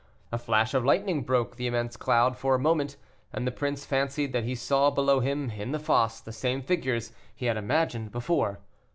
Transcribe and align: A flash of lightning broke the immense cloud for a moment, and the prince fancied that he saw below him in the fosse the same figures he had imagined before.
A 0.31 0.39
flash 0.39 0.73
of 0.73 0.83
lightning 0.83 1.21
broke 1.21 1.57
the 1.57 1.67
immense 1.67 1.95
cloud 1.95 2.35
for 2.35 2.55
a 2.55 2.59
moment, 2.59 2.97
and 3.31 3.45
the 3.45 3.51
prince 3.51 3.85
fancied 3.85 4.33
that 4.33 4.45
he 4.45 4.55
saw 4.55 4.89
below 4.89 5.19
him 5.19 5.51
in 5.51 5.73
the 5.73 5.77
fosse 5.79 6.19
the 6.21 6.33
same 6.33 6.63
figures 6.63 7.11
he 7.35 7.45
had 7.45 7.55
imagined 7.55 8.11
before. 8.11 8.57